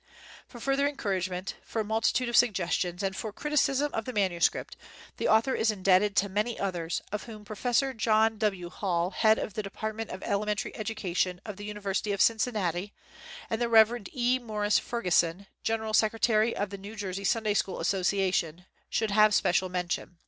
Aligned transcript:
For 0.47 0.59
further 0.59 0.87
encouragement, 0.87 1.57
for 1.61 1.79
a 1.81 1.85
multi 1.85 2.11
tude 2.11 2.27
of 2.27 2.35
suggestions, 2.35 3.03
and 3.03 3.15
for 3.15 3.31
criticism 3.31 3.93
of 3.93 4.05
the 4.05 4.13
manuscript, 4.13 4.75
the 5.17 5.27
author 5.27 5.53
is 5.53 5.69
indebted 5.69 6.15
to 6.15 6.27
many 6.27 6.59
others, 6.59 7.03
of 7.11 7.25
whom 7.25 7.45
Prof. 7.45 7.83
John 7.97 8.39
W. 8.39 8.71
Hall, 8.71 9.11
head 9.11 9.37
of 9.37 9.53
the 9.53 9.61
department 9.61 10.09
of 10.09 10.23
Elementary 10.23 10.75
Education 10.75 11.39
of 11.45 11.57
the 11.57 11.65
University 11.65 12.11
of 12.13 12.19
Cincinnati, 12.19 12.95
and 13.47 13.61
the 13.61 13.69
Rev. 13.69 14.07
E. 14.11 14.39
Morris 14.39 14.79
Fergusson, 14.79 15.45
General 15.61 15.93
Secre 15.93 16.19
tary 16.19 16.55
of 16.55 16.71
the 16.71 16.79
New 16.79 16.95
Jersey 16.95 17.23
Sunday 17.23 17.53
School 17.53 17.79
As 17.79 17.89
sociation, 17.89 18.65
should 18.89 19.11
have 19.11 19.35
special 19.35 19.69
mention. 19.69 20.17